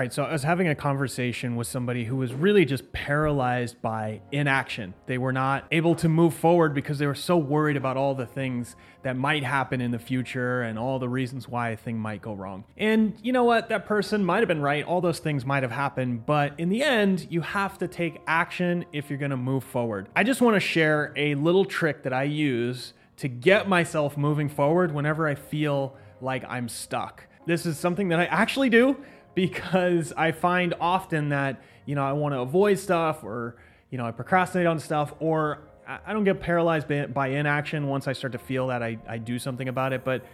All 0.00 0.02
right, 0.02 0.14
so 0.14 0.24
I 0.24 0.32
was 0.32 0.44
having 0.44 0.66
a 0.66 0.74
conversation 0.74 1.56
with 1.56 1.66
somebody 1.66 2.04
who 2.04 2.16
was 2.16 2.32
really 2.32 2.64
just 2.64 2.90
paralyzed 2.90 3.82
by 3.82 4.22
inaction. 4.32 4.94
They 5.04 5.18
were 5.18 5.30
not 5.30 5.66
able 5.70 5.94
to 5.96 6.08
move 6.08 6.32
forward 6.32 6.72
because 6.72 6.98
they 6.98 7.06
were 7.06 7.14
so 7.14 7.36
worried 7.36 7.76
about 7.76 7.98
all 7.98 8.14
the 8.14 8.24
things 8.24 8.76
that 9.02 9.14
might 9.14 9.44
happen 9.44 9.82
in 9.82 9.90
the 9.90 9.98
future 9.98 10.62
and 10.62 10.78
all 10.78 10.98
the 10.98 11.08
reasons 11.10 11.48
why 11.48 11.68
a 11.72 11.76
thing 11.76 11.98
might 11.98 12.22
go 12.22 12.32
wrong. 12.32 12.64
And 12.78 13.12
you 13.22 13.34
know 13.34 13.44
what? 13.44 13.68
That 13.68 13.84
person 13.84 14.24
might 14.24 14.38
have 14.38 14.48
been 14.48 14.62
right. 14.62 14.86
All 14.86 15.02
those 15.02 15.18
things 15.18 15.44
might 15.44 15.62
have 15.62 15.72
happened, 15.72 16.24
but 16.24 16.54
in 16.56 16.70
the 16.70 16.82
end, 16.82 17.26
you 17.28 17.42
have 17.42 17.76
to 17.76 17.86
take 17.86 18.22
action 18.26 18.86
if 18.94 19.10
you're 19.10 19.18
going 19.18 19.32
to 19.32 19.36
move 19.36 19.64
forward. 19.64 20.08
I 20.16 20.24
just 20.24 20.40
want 20.40 20.56
to 20.56 20.60
share 20.60 21.12
a 21.14 21.34
little 21.34 21.66
trick 21.66 22.04
that 22.04 22.14
I 22.14 22.22
use 22.22 22.94
to 23.18 23.28
get 23.28 23.68
myself 23.68 24.16
moving 24.16 24.48
forward 24.48 24.94
whenever 24.94 25.28
I 25.28 25.34
feel 25.34 25.94
like 26.22 26.42
I'm 26.48 26.70
stuck. 26.70 27.26
This 27.46 27.66
is 27.66 27.78
something 27.78 28.08
that 28.08 28.20
I 28.20 28.24
actually 28.26 28.70
do 28.70 28.96
because 29.34 30.12
I 30.16 30.32
find 30.32 30.74
often 30.80 31.30
that, 31.30 31.62
you 31.86 31.94
know, 31.94 32.04
I 32.04 32.12
want 32.12 32.34
to 32.34 32.40
avoid 32.40 32.78
stuff 32.78 33.24
or, 33.24 33.56
you 33.90 33.98
know, 33.98 34.06
I 34.06 34.10
procrastinate 34.10 34.66
on 34.66 34.78
stuff 34.78 35.14
or 35.20 35.60
I 36.06 36.12
don't 36.12 36.24
get 36.24 36.40
paralyzed 36.40 36.86
by 37.12 37.28
inaction 37.28 37.88
once 37.88 38.06
I 38.06 38.12
start 38.12 38.32
to 38.32 38.38
feel 38.38 38.68
that 38.68 38.82
I, 38.82 38.98
I 39.08 39.18
do 39.18 39.38
something 39.38 39.68
about 39.68 39.92
it. 39.92 40.04
But 40.04 40.24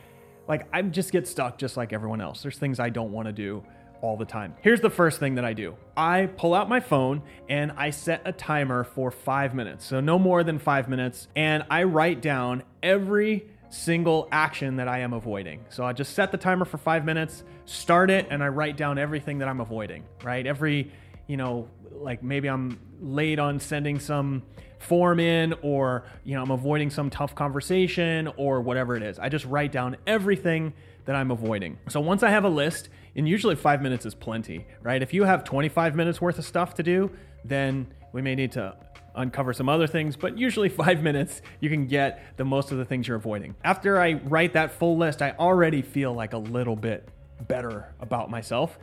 like 0.48 0.66
I 0.72 0.82
just 0.82 1.12
get 1.12 1.26
stuck 1.26 1.58
just 1.58 1.76
like 1.76 1.92
everyone 1.92 2.20
else. 2.20 2.42
There's 2.42 2.58
things 2.58 2.78
I 2.78 2.90
don't 2.90 3.12
want 3.12 3.26
to 3.26 3.32
do 3.32 3.64
all 4.02 4.16
the 4.16 4.24
time. 4.24 4.54
Here's 4.60 4.80
the 4.80 4.90
first 4.90 5.18
thing 5.18 5.36
that 5.36 5.44
I 5.44 5.52
do 5.52 5.76
I 5.96 6.26
pull 6.36 6.54
out 6.54 6.68
my 6.68 6.80
phone 6.80 7.22
and 7.48 7.72
I 7.72 7.90
set 7.90 8.22
a 8.24 8.32
timer 8.32 8.84
for 8.84 9.10
five 9.10 9.54
minutes. 9.54 9.84
So 9.84 10.00
no 10.00 10.18
more 10.18 10.44
than 10.44 10.58
five 10.58 10.88
minutes. 10.88 11.28
And 11.34 11.64
I 11.70 11.84
write 11.84 12.20
down 12.20 12.62
every 12.82 13.46
single 13.68 14.28
action 14.32 14.76
that 14.76 14.88
I 14.88 15.00
am 15.00 15.12
avoiding. 15.12 15.64
So 15.68 15.84
I 15.84 15.92
just 15.92 16.14
set 16.14 16.30
the 16.32 16.38
timer 16.38 16.64
for 16.64 16.78
five 16.78 17.04
minutes, 17.04 17.44
start 17.64 18.10
it, 18.10 18.26
and 18.30 18.42
I 18.42 18.48
write 18.48 18.76
down 18.76 18.98
everything 18.98 19.38
that 19.38 19.48
I'm 19.48 19.60
avoiding, 19.60 20.04
right? 20.22 20.46
Every, 20.46 20.92
you 21.26 21.36
know, 21.36 21.68
like 21.92 22.22
maybe 22.22 22.48
I'm 22.48 22.78
late 23.00 23.38
on 23.38 23.58
sending 23.60 23.98
some 23.98 24.42
form 24.78 25.18
in, 25.20 25.54
or, 25.62 26.04
you 26.24 26.34
know, 26.34 26.42
I'm 26.42 26.50
avoiding 26.50 26.90
some 26.90 27.10
tough 27.10 27.34
conversation, 27.34 28.28
or 28.36 28.60
whatever 28.60 28.94
it 28.96 29.02
is. 29.02 29.18
I 29.18 29.28
just 29.28 29.44
write 29.46 29.72
down 29.72 29.96
everything 30.06 30.74
that 31.06 31.16
I'm 31.16 31.30
avoiding. 31.30 31.78
So 31.88 32.00
once 32.00 32.22
I 32.22 32.30
have 32.30 32.44
a 32.44 32.48
list, 32.48 32.88
and 33.14 33.28
usually 33.28 33.56
five 33.56 33.80
minutes 33.80 34.04
is 34.04 34.14
plenty, 34.14 34.66
right? 34.82 35.02
If 35.02 35.14
you 35.14 35.24
have 35.24 35.44
25 35.44 35.96
minutes 35.96 36.20
worth 36.20 36.38
of 36.38 36.44
stuff 36.44 36.74
to 36.74 36.82
do, 36.82 37.10
then 37.44 37.86
we 38.12 38.22
may 38.22 38.34
need 38.34 38.52
to 38.52 38.76
uncover 39.16 39.52
some 39.52 39.68
other 39.68 39.86
things, 39.86 40.16
but 40.16 40.38
usually 40.38 40.68
five 40.84 41.02
minutes, 41.02 41.42
you 41.60 41.68
can 41.70 41.86
get 41.86 42.36
the 42.36 42.44
most 42.44 42.72
of 42.72 42.78
the 42.78 42.84
things 42.84 43.08
you're 43.08 43.16
avoiding. 43.16 43.54
After 43.64 44.00
I 44.00 44.14
write 44.14 44.52
that 44.52 44.72
full 44.72 44.96
list, 44.96 45.22
I 45.22 45.32
already 45.32 45.82
feel 45.82 46.12
like 46.12 46.32
a 46.32 46.38
little 46.38 46.76
bit 46.76 47.08
better 47.48 47.92
about 48.00 48.30
myself. 48.30 48.78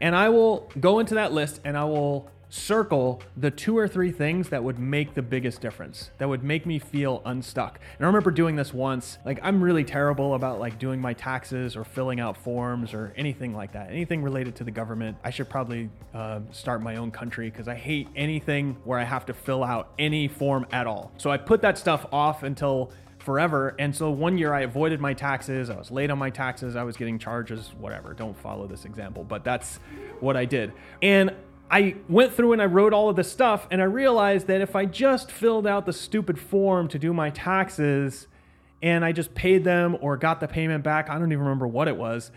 And 0.00 0.14
I 0.14 0.28
will 0.28 0.70
go 0.78 0.98
into 0.98 1.14
that 1.14 1.32
list 1.32 1.60
and 1.64 1.76
I 1.76 1.84
will 1.84 2.30
circle 2.56 3.22
the 3.36 3.50
two 3.50 3.76
or 3.76 3.86
three 3.86 4.10
things 4.10 4.48
that 4.48 4.62
would 4.62 4.78
make 4.78 5.14
the 5.14 5.22
biggest 5.22 5.60
difference, 5.60 6.10
that 6.18 6.28
would 6.28 6.42
make 6.42 6.66
me 6.66 6.78
feel 6.78 7.22
unstuck. 7.24 7.78
And 7.98 8.04
I 8.04 8.06
remember 8.06 8.30
doing 8.30 8.56
this 8.56 8.72
once. 8.72 9.18
Like, 9.24 9.38
I'm 9.42 9.62
really 9.62 9.84
terrible 9.84 10.34
about 10.34 10.58
like 10.58 10.78
doing 10.78 11.00
my 11.00 11.12
taxes 11.12 11.76
or 11.76 11.84
filling 11.84 12.20
out 12.20 12.36
forms 12.36 12.94
or 12.94 13.12
anything 13.16 13.54
like 13.54 13.72
that. 13.72 13.90
Anything 13.90 14.22
related 14.22 14.56
to 14.56 14.64
the 14.64 14.70
government. 14.70 15.16
I 15.22 15.30
should 15.30 15.48
probably 15.48 15.90
uh, 16.14 16.40
start 16.50 16.82
my 16.82 16.96
own 16.96 17.10
country 17.10 17.50
because 17.50 17.68
I 17.68 17.74
hate 17.74 18.08
anything 18.16 18.76
where 18.84 18.98
I 18.98 19.04
have 19.04 19.26
to 19.26 19.34
fill 19.34 19.62
out 19.62 19.92
any 19.98 20.28
form 20.28 20.66
at 20.72 20.86
all. 20.86 21.12
So 21.18 21.30
I 21.30 21.36
put 21.36 21.62
that 21.62 21.78
stuff 21.78 22.06
off 22.12 22.42
until 22.42 22.90
forever. 23.18 23.74
And 23.80 23.94
so 23.94 24.10
one 24.10 24.38
year 24.38 24.54
I 24.54 24.60
avoided 24.60 25.00
my 25.00 25.12
taxes. 25.12 25.68
I 25.68 25.76
was 25.76 25.90
late 25.90 26.10
on 26.10 26.18
my 26.18 26.30
taxes. 26.30 26.76
I 26.76 26.84
was 26.84 26.96
getting 26.96 27.18
charges, 27.18 27.72
whatever. 27.76 28.14
Don't 28.14 28.38
follow 28.38 28.68
this 28.68 28.84
example, 28.84 29.24
but 29.24 29.42
that's 29.42 29.80
what 30.20 30.36
I 30.36 30.44
did. 30.44 30.72
And 31.02 31.34
I 31.70 31.96
went 32.08 32.32
through 32.32 32.52
and 32.52 32.62
I 32.62 32.66
wrote 32.66 32.92
all 32.92 33.08
of 33.08 33.16
this 33.16 33.30
stuff, 33.30 33.66
and 33.70 33.80
I 33.82 33.84
realized 33.84 34.46
that 34.46 34.60
if 34.60 34.76
I 34.76 34.84
just 34.84 35.30
filled 35.32 35.66
out 35.66 35.84
the 35.86 35.92
stupid 35.92 36.38
form 36.38 36.88
to 36.88 36.98
do 36.98 37.12
my 37.12 37.30
taxes 37.30 38.28
and 38.82 39.04
I 39.04 39.12
just 39.12 39.34
paid 39.34 39.64
them 39.64 39.96
or 40.00 40.16
got 40.16 40.40
the 40.40 40.46
payment 40.46 40.84
back, 40.84 41.10
I 41.10 41.18
don't 41.18 41.32
even 41.32 41.44
remember 41.44 41.66
what 41.66 41.88
it 41.88 41.96
was, 41.96 42.30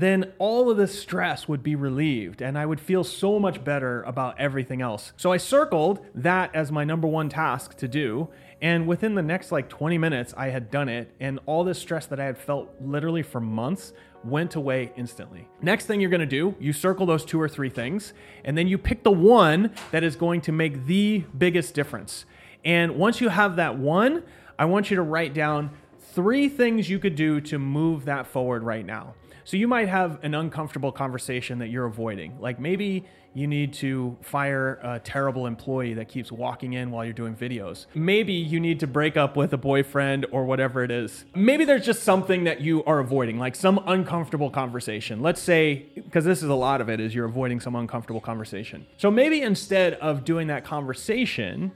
then 0.00 0.32
all 0.38 0.70
of 0.70 0.76
this 0.76 1.00
stress 1.00 1.48
would 1.48 1.62
be 1.62 1.74
relieved 1.74 2.42
and 2.42 2.58
I 2.58 2.66
would 2.66 2.80
feel 2.80 3.02
so 3.02 3.38
much 3.38 3.64
better 3.64 4.02
about 4.02 4.38
everything 4.38 4.82
else. 4.82 5.12
So 5.16 5.32
I 5.32 5.38
circled 5.38 6.04
that 6.14 6.54
as 6.54 6.70
my 6.70 6.84
number 6.84 7.08
one 7.08 7.28
task 7.28 7.76
to 7.78 7.88
do. 7.88 8.28
And 8.60 8.86
within 8.86 9.14
the 9.14 9.22
next 9.22 9.52
like 9.52 9.68
20 9.68 9.96
minutes, 9.96 10.34
I 10.36 10.48
had 10.48 10.70
done 10.70 10.88
it. 10.88 11.10
And 11.20 11.40
all 11.46 11.64
this 11.64 11.78
stress 11.78 12.06
that 12.06 12.20
I 12.20 12.24
had 12.24 12.36
felt 12.36 12.70
literally 12.80 13.22
for 13.22 13.40
months 13.40 13.92
went 14.22 14.54
away 14.54 14.92
instantly. 14.96 15.48
Next 15.62 15.86
thing 15.86 16.00
you're 16.00 16.10
gonna 16.10 16.26
do, 16.26 16.54
you 16.58 16.72
circle 16.72 17.06
those 17.06 17.24
two 17.24 17.40
or 17.40 17.48
three 17.48 17.70
things, 17.70 18.12
and 18.44 18.56
then 18.58 18.66
you 18.66 18.76
pick 18.76 19.02
the 19.02 19.10
one 19.10 19.72
that 19.92 20.02
is 20.02 20.16
going 20.16 20.40
to 20.42 20.52
make 20.52 20.86
the 20.86 21.24
biggest 21.38 21.74
difference. 21.74 22.24
And 22.64 22.96
once 22.96 23.20
you 23.20 23.28
have 23.28 23.56
that 23.56 23.78
one, 23.78 24.24
I 24.58 24.64
want 24.64 24.90
you 24.90 24.96
to 24.96 25.02
write 25.02 25.34
down 25.34 25.70
three 26.12 26.48
things 26.48 26.88
you 26.88 26.98
could 26.98 27.14
do 27.14 27.40
to 27.42 27.58
move 27.58 28.04
that 28.06 28.26
forward 28.26 28.62
right 28.62 28.84
now. 28.84 29.14
So 29.44 29.56
you 29.56 29.68
might 29.68 29.88
have 29.88 30.18
an 30.24 30.34
uncomfortable 30.34 30.90
conversation 30.90 31.60
that 31.60 31.68
you're 31.68 31.86
avoiding. 31.86 32.40
Like 32.40 32.58
maybe 32.58 33.04
you 33.32 33.46
need 33.46 33.74
to 33.74 34.16
fire 34.22 34.80
a 34.82 34.98
terrible 34.98 35.46
employee 35.46 35.92
that 35.94 36.08
keeps 36.08 36.32
walking 36.32 36.72
in 36.72 36.90
while 36.90 37.04
you're 37.04 37.12
doing 37.12 37.36
videos. 37.36 37.84
Maybe 37.94 38.32
you 38.32 38.58
need 38.58 38.80
to 38.80 38.86
break 38.86 39.16
up 39.16 39.36
with 39.36 39.52
a 39.52 39.58
boyfriend 39.58 40.26
or 40.32 40.46
whatever 40.46 40.82
it 40.82 40.90
is. 40.90 41.26
Maybe 41.34 41.66
there's 41.66 41.84
just 41.84 42.02
something 42.02 42.44
that 42.44 42.62
you 42.62 42.82
are 42.84 42.98
avoiding, 42.98 43.38
like 43.38 43.54
some 43.54 43.78
uncomfortable 43.86 44.50
conversation. 44.50 45.20
Let's 45.20 45.40
say, 45.40 45.86
because 45.94 46.24
this 46.24 46.42
is 46.42 46.48
a 46.48 46.54
lot 46.54 46.80
of 46.80 46.88
it, 46.88 46.98
is 46.98 47.14
you're 47.14 47.26
avoiding 47.26 47.60
some 47.60 47.76
uncomfortable 47.76 48.22
conversation. 48.22 48.86
So 48.96 49.10
maybe 49.10 49.42
instead 49.42 49.94
of 49.94 50.24
doing 50.24 50.46
that 50.46 50.64
conversation, 50.64 51.72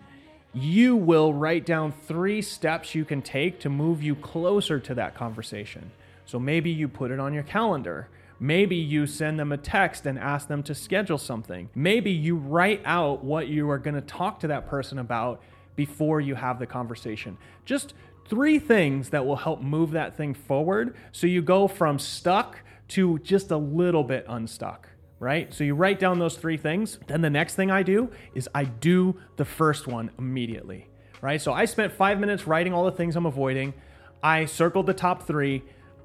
you 0.52 0.96
will 0.96 1.32
write 1.32 1.64
down 1.64 1.92
three 1.92 2.42
steps 2.42 2.94
you 2.94 3.04
can 3.04 3.22
take 3.22 3.60
to 3.60 3.68
move 3.68 4.02
you 4.02 4.14
closer 4.16 4.80
to 4.80 4.94
that 4.94 5.14
conversation. 5.14 5.92
So 6.26 6.38
maybe 6.38 6.70
you 6.70 6.88
put 6.88 7.10
it 7.10 7.20
on 7.20 7.32
your 7.32 7.42
calendar. 7.42 8.08
Maybe 8.40 8.76
you 8.76 9.06
send 9.06 9.38
them 9.38 9.52
a 9.52 9.56
text 9.56 10.06
and 10.06 10.18
ask 10.18 10.48
them 10.48 10.62
to 10.64 10.74
schedule 10.74 11.18
something. 11.18 11.68
Maybe 11.74 12.10
you 12.10 12.36
write 12.36 12.82
out 12.84 13.22
what 13.22 13.48
you 13.48 13.70
are 13.70 13.78
going 13.78 13.94
to 13.94 14.00
talk 14.00 14.40
to 14.40 14.48
that 14.48 14.66
person 14.66 14.98
about 14.98 15.42
before 15.76 16.20
you 16.20 16.34
have 16.34 16.58
the 16.58 16.66
conversation. 16.66 17.36
Just 17.64 17.94
three 18.26 18.58
things 18.58 19.10
that 19.10 19.26
will 19.26 19.36
help 19.36 19.60
move 19.60 19.92
that 19.92 20.16
thing 20.16 20.34
forward 20.34 20.94
so 21.12 21.26
you 21.26 21.42
go 21.42 21.68
from 21.68 21.98
stuck 21.98 22.58
to 22.88 23.18
just 23.20 23.50
a 23.50 23.56
little 23.56 24.04
bit 24.04 24.24
unstuck 24.28 24.88
right? 25.20 25.52
So 25.54 25.62
you 25.62 25.74
write 25.74 26.00
down 26.00 26.18
those 26.18 26.36
three 26.36 26.56
things. 26.56 26.98
Then 27.06 27.20
the 27.20 27.30
next 27.30 27.54
thing 27.54 27.70
I 27.70 27.84
do 27.84 28.10
is 28.34 28.48
I 28.54 28.64
do 28.64 29.16
the 29.36 29.44
first 29.44 29.86
one 29.86 30.10
immediately, 30.18 30.88
right? 31.20 31.40
So 31.40 31.52
I 31.52 31.66
spent 31.66 31.92
five 31.92 32.18
minutes 32.18 32.46
writing 32.46 32.72
all 32.72 32.86
the 32.86 32.92
things 32.92 33.14
I'm 33.14 33.26
avoiding. 33.26 33.74
I 34.22 34.46
circled 34.46 34.86
the 34.86 34.94
top 34.94 35.26
three. 35.26 35.62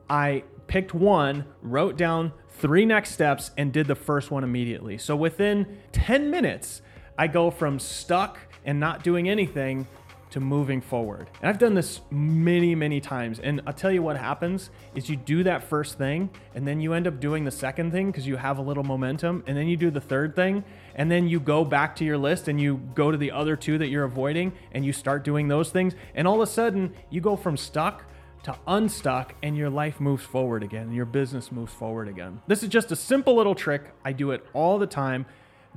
I 0.10 0.44
picked 0.68 0.94
one, 0.94 1.46
wrote 1.62 1.98
down 1.98 2.34
three 2.50 2.86
next 2.86 3.12
steps, 3.12 3.52
and 3.58 3.72
did 3.72 3.88
the 3.88 3.96
first 3.96 4.32
one 4.32 4.44
immediately. 4.44 4.98
So 4.98 5.16
within 5.16 5.80
10 5.94 6.30
minutes, 6.30 6.82
I 7.18 7.28
go 7.28 7.50
from 7.50 7.80
stuck 7.80 8.38
and 8.66 8.80
not 8.80 9.04
doing 9.04 9.30
anything 9.30 9.88
to 10.32 10.40
moving 10.40 10.82
forward. 10.82 11.30
And 11.42 11.50
I've 11.50 11.58
done 11.58 11.74
this 11.74 12.02
many, 12.10 12.76
many 12.76 13.00
times. 13.00 13.40
And 13.40 13.62
I'll 13.66 13.74
tell 13.74 13.92
you 13.92 14.02
what 14.02 14.18
happens 14.18 14.70
is 14.96 15.10
you 15.10 15.16
do 15.16 15.44
that 15.44 15.64
first 15.64 15.98
thing 15.98 16.30
and 16.54 16.68
then 16.68 16.82
you 16.82 16.94
end 16.94 17.08
up 17.08 17.20
doing 17.20 17.46
the 17.46 17.52
second 17.52 17.92
thing 17.92 18.08
because 18.08 18.28
you 18.28 18.36
have 18.36 18.58
a 18.58 18.62
little 18.62 18.84
momentum. 18.84 19.44
And 19.48 19.56
then 19.56 19.68
you 19.68 19.78
do 19.78 19.92
the 19.92 20.02
third 20.02 20.36
thing. 20.36 20.64
And 20.96 21.10
then 21.10 21.28
you 21.28 21.40
go 21.40 21.64
back 21.64 21.96
to 21.98 22.06
your 22.06 22.18
list 22.18 22.48
and 22.48 22.60
you 22.60 22.82
go 22.96 23.12
to 23.12 23.18
the 23.18 23.32
other 23.32 23.56
two 23.56 23.78
that 23.78 23.90
you're 23.90 24.04
avoiding 24.04 24.54
and 24.72 24.86
you 24.86 24.94
start 24.94 25.24
doing 25.24 25.48
those 25.48 25.70
things. 25.70 25.94
And 26.16 26.28
all 26.28 26.36
of 26.36 26.42
a 26.42 26.52
sudden, 26.52 26.94
you 27.10 27.22
go 27.22 27.36
from 27.36 27.58
stuck 27.58 28.06
to 28.46 28.56
unstuck 28.68 29.34
and 29.42 29.58
your 29.58 29.72
life 29.72 30.00
moves 30.00 30.24
forward 30.24 30.62
again, 30.62 30.84
and 30.84 30.96
your 30.96 31.06
business 31.06 31.52
moves 31.52 31.74
forward 31.74 32.08
again. 32.08 32.42
This 32.46 32.62
is 32.62 32.70
just 32.70 32.92
a 32.92 32.96
simple 32.96 33.36
little 33.36 33.56
trick. 33.56 33.92
I 34.06 34.12
do 34.12 34.30
it 34.30 34.46
all 34.54 34.78
the 34.78 34.86
time. 34.86 35.26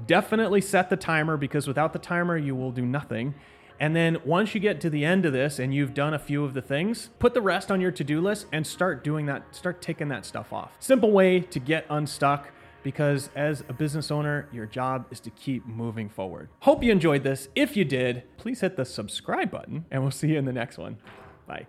Definitely 0.06 0.61
set 0.61 0.91
the 0.91 0.97
timer 0.97 1.39
because 1.39 1.67
without 1.67 1.94
the 1.94 1.99
timer, 1.99 2.37
you 2.37 2.55
will 2.55 2.71
do 2.71 2.85
nothing. 2.85 3.35
And 3.81 3.95
then 3.95 4.19
once 4.25 4.55
you 4.55 4.61
get 4.61 4.81
to 4.83 4.91
the 4.91 5.05
end 5.05 5.25
of 5.25 5.33
this 5.33 5.59
and 5.59 5.73
you've 5.73 5.95
done 5.95 6.15
a 6.15 6.19
few 6.19 6.45
of 6.45 6.55
the 6.55 6.63
things, 6.63 7.11
put 7.19 7.35
the 7.35 7.41
rest 7.41 7.71
on 7.71 7.81
your 7.81 7.93
to 7.93 8.05
do 8.05 8.21
list 8.21 8.47
and 8.53 8.67
start 8.67 9.05
doing 9.05 9.27
that, 9.27 9.55
start 9.55 9.81
ticking 9.81 10.09
that 10.09 10.25
stuff 10.25 10.53
off. 10.53 10.73
Simple 10.81 11.13
way 11.13 11.41
to 11.41 11.59
get 11.61 11.87
unstuck 11.89 12.51
because 12.83 13.31
as 13.35 13.63
a 13.69 13.73
business 13.73 14.11
owner, 14.11 14.49
your 14.53 14.67
job 14.67 15.07
is 15.11 15.21
to 15.21 15.31
keep 15.31 15.67
moving 15.67 16.09
forward. 16.09 16.49
Hope 16.61 16.83
you 16.83 16.91
enjoyed 16.91 17.23
this. 17.23 17.49
If 17.55 17.77
you 17.77 17.85
did, 17.85 18.23
please 18.37 18.61
hit 18.61 18.77
the 18.77 18.85
subscribe 18.85 19.51
button 19.51 19.85
and 19.91 20.03
we'll 20.03 20.11
see 20.11 20.29
you 20.29 20.39
in 20.39 20.45
the 20.45 20.53
next 20.53 20.79
one. 20.79 20.99
Bye. 21.47 21.67